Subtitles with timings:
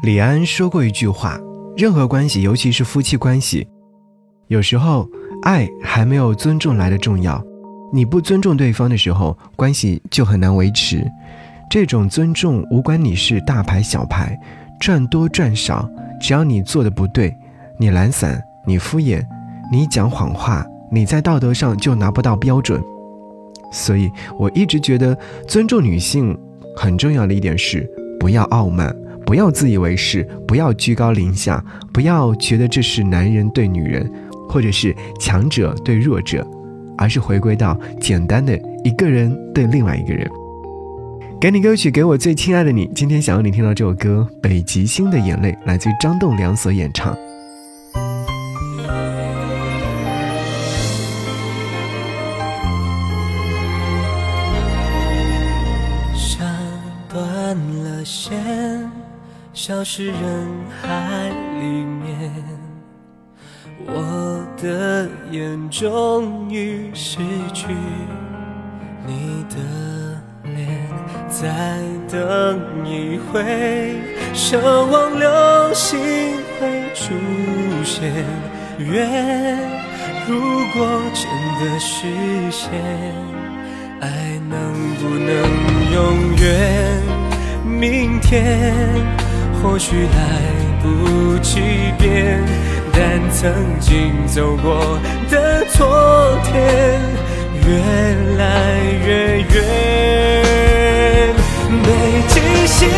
[0.00, 1.40] 李安说过一句话：
[1.76, 3.66] 任何关系，尤其是夫妻关系，
[4.46, 5.08] 有时候
[5.42, 7.42] 爱还没有尊重来的重要。
[7.92, 11.04] 你不尊重对方的时候，关系就很难维持。
[11.68, 14.38] 这种尊重，无关你是大牌小牌，
[14.80, 15.90] 赚多赚少，
[16.20, 17.36] 只要你做的不对，
[17.76, 19.26] 你懒散，你敷衍，
[19.72, 22.80] 你讲谎话，你在道德上就拿不到标准。
[23.72, 24.08] 所以，
[24.38, 25.18] 我一直觉得
[25.48, 26.38] 尊重女性
[26.76, 27.90] 很重要的一点是，
[28.20, 28.94] 不要傲慢，
[29.28, 34.10] 不要自以为是，不要居高临下，不要觉得这是男人对女人，
[34.48, 36.42] 或者是强者对弱者，
[36.96, 40.26] 而是回归到简单的一个人对另外一个人。
[41.38, 42.90] 给你歌曲，给我最亲爱的你。
[42.94, 47.14] 今天想要你听到这首歌《北极星的眼泪》，来自于张栋梁所演唱。
[58.04, 58.32] 线，
[59.54, 60.14] 消失人
[60.80, 61.30] 海
[61.60, 62.30] 里面，
[63.86, 67.18] 我的眼终于失
[67.52, 67.66] 去
[69.04, 69.56] 你的
[70.44, 70.88] 脸，
[71.28, 73.96] 再等一回，
[74.32, 75.98] 奢望流星
[76.60, 77.14] 会出
[77.84, 78.12] 现。
[78.78, 79.58] 愿
[80.28, 80.40] 如
[80.72, 81.26] 果真
[81.64, 82.06] 的实
[82.50, 82.70] 现，
[84.00, 85.28] 爱能不能
[85.92, 85.96] 永
[86.36, 87.02] 远？
[87.64, 88.96] 明天
[89.62, 90.18] 或许来
[90.82, 91.60] 不及
[91.98, 92.40] 变，
[92.92, 94.98] 但曾经走过
[95.30, 97.00] 的昨天
[97.66, 97.68] 越
[98.38, 98.44] 来
[99.04, 99.46] 越远。
[101.84, 101.86] 北
[102.28, 102.34] 极
[102.66, 102.88] 星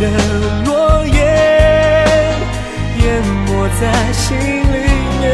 [0.00, 0.04] 的
[0.64, 1.16] 诺言
[3.02, 3.06] 淹
[3.46, 4.76] 没在心里
[5.20, 5.24] 面。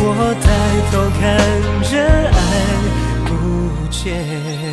[0.00, 0.46] 我抬
[0.90, 1.22] 头看
[1.82, 1.92] 着
[2.30, 2.40] 爱
[3.26, 3.30] 不
[3.90, 4.67] 见。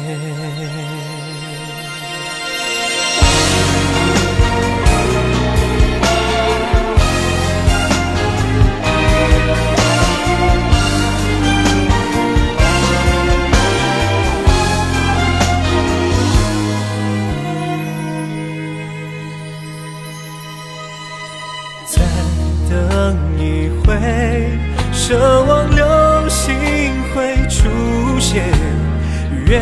[29.48, 29.62] 愿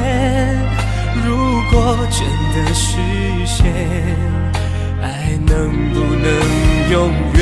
[1.25, 2.97] 如果真的实
[3.45, 3.65] 现，
[5.01, 6.25] 爱能不能
[6.91, 7.41] 永远？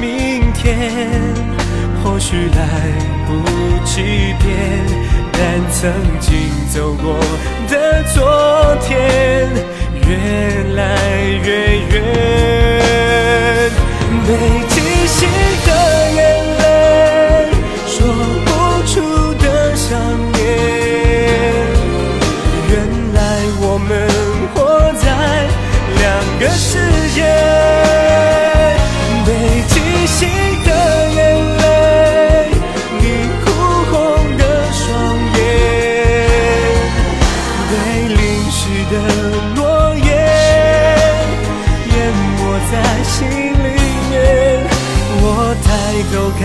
[0.00, 0.92] 明天
[2.02, 2.60] 或许来
[3.26, 3.30] 不
[3.84, 4.02] 及
[4.38, 4.46] 变，
[5.32, 5.40] 但
[5.72, 6.30] 曾经
[6.70, 7.18] 走过
[26.38, 26.78] 个世
[27.14, 27.22] 界，
[29.24, 29.28] 北
[29.68, 30.28] 极星
[30.64, 30.70] 的
[31.14, 31.18] 眼
[31.56, 31.62] 泪，
[33.00, 33.04] 你
[33.42, 33.46] 哭
[33.90, 33.94] 红
[34.36, 34.84] 的双
[35.34, 35.38] 眼，
[37.70, 37.72] 被
[38.08, 38.20] 淋
[38.50, 38.58] 湿
[38.90, 38.94] 的
[39.54, 39.58] 诺
[39.96, 40.04] 言
[41.94, 41.96] 淹
[42.36, 42.38] 没
[42.70, 42.72] 在
[43.04, 43.66] 心里
[44.10, 44.14] 面。
[45.22, 45.24] 我
[45.64, 45.66] 抬
[46.12, 46.42] 头看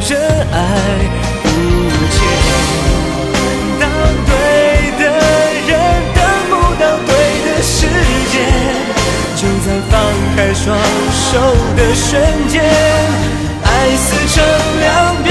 [0.00, 0.10] 着
[0.50, 0.54] 爱
[1.42, 1.44] 不
[2.16, 2.18] 见，
[3.80, 3.84] 当
[4.26, 4.30] 对
[11.28, 11.32] 手
[11.76, 12.62] 的瞬间，
[13.64, 14.36] 爱撕成
[14.78, 14.86] 两
[15.24, 15.28] 边，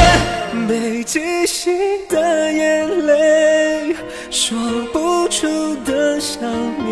[0.67, 1.73] 北极星
[2.09, 3.95] 的眼泪，
[4.29, 4.57] 说
[4.91, 5.47] 不出
[5.85, 6.41] 的想
[6.85, 6.91] 念。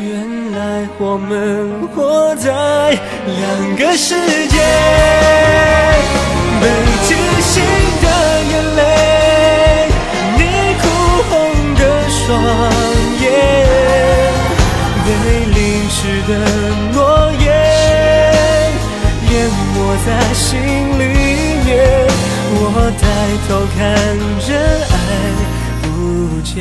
[0.00, 4.14] 原来我们活在两个世
[4.48, 4.58] 界，
[6.62, 6.64] 北
[7.06, 7.62] 极星
[8.02, 8.06] 的
[8.50, 8.82] 眼泪，
[10.38, 10.40] 你
[10.80, 10.84] 哭
[11.28, 11.30] 红
[11.74, 12.24] 的双
[13.20, 13.57] 眼。
[16.08, 16.32] 被淋湿的
[16.94, 16.98] 诺
[17.32, 17.44] 言
[19.30, 19.34] 淹
[19.74, 19.76] 没
[20.06, 20.48] 在心
[20.98, 21.02] 里
[21.66, 21.68] 面，
[22.50, 22.62] 我
[22.98, 23.02] 抬
[23.46, 23.78] 头看
[24.40, 24.48] 着
[24.94, 24.96] 爱
[25.82, 25.86] 不
[26.42, 26.56] 见，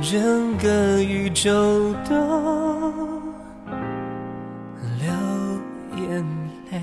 [0.00, 0.66] 整个
[1.02, 1.46] 宇宙
[2.08, 2.10] 都
[4.98, 5.06] 流
[5.96, 6.00] 眼
[6.70, 6.74] 泪。